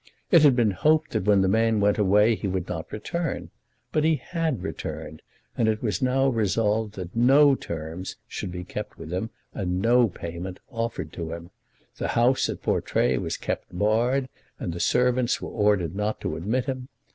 [0.31, 3.51] It had been hoped that when the man went away he would not return;
[3.91, 5.21] but he had returned,
[5.55, 10.07] and it was now resolved that no terms should be kept with him and no
[10.09, 11.51] payment offered to him.
[11.97, 14.27] The house at Portray was kept barred,
[14.57, 16.87] and the servants were ordered not to admit him.